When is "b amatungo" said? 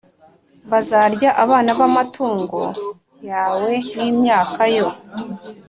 1.77-2.61